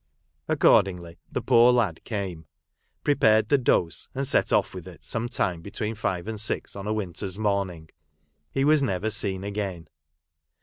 [0.47, 2.47] Accordingly the poor lad came,
[3.03, 6.93] prepared the dose, and set off with it sometime between five and six on a
[6.93, 7.87] winter's morning.
[8.51, 9.89] He was never seen again.